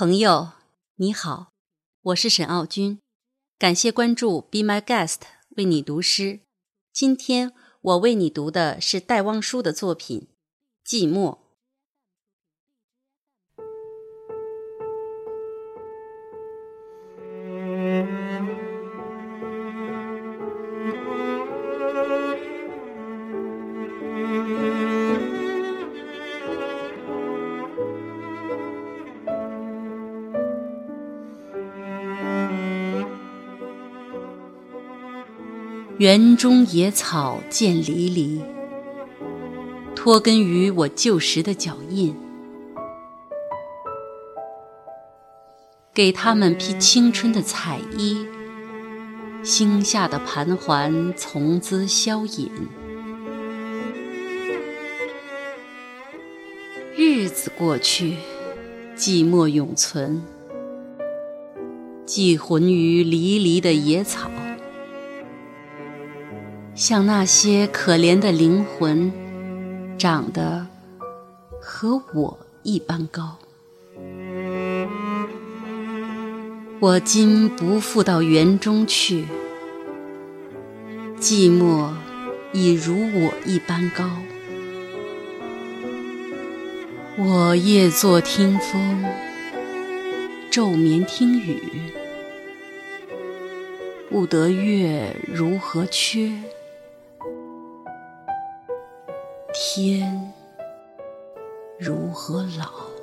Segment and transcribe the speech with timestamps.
[0.00, 0.50] 朋友，
[0.94, 1.48] 你好，
[2.02, 3.00] 我是沈傲君，
[3.58, 5.22] 感谢关注 Be My Guest，
[5.56, 6.38] 为你读诗。
[6.92, 10.28] 今天我为你读的是戴望舒的作品
[10.88, 11.34] 《寂寞》。
[35.98, 38.40] 园中野草渐离离，
[39.96, 42.14] 脱根于我旧时的脚印，
[45.92, 48.24] 给他们披青春的彩衣，
[49.42, 52.48] 星下的盘桓从兹消隐。
[56.96, 58.14] 日子过去，
[58.96, 60.22] 寂寞永存，
[62.06, 64.30] 寄魂于离离的野草。
[66.78, 69.10] 像那些可怜的灵魂，
[69.98, 70.64] 长得
[71.60, 73.36] 和我一般高。
[76.78, 79.24] 我今不复到园中去，
[81.18, 81.88] 寂寞
[82.52, 84.08] 已如我一般高。
[87.16, 89.04] 我夜坐听风，
[90.48, 91.60] 昼眠听雨，
[94.08, 96.30] 不得月如何缺。
[99.80, 100.32] 天
[101.78, 102.97] 如何老？